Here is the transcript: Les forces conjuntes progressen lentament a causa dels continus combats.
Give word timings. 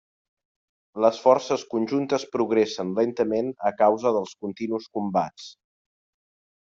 Les 1.03 1.19
forces 1.25 1.65
conjuntes 1.73 2.25
progressen 2.37 2.93
lentament 3.01 3.53
a 3.71 3.73
causa 3.83 4.15
dels 4.17 4.35
continus 4.47 4.89
combats. 5.01 5.47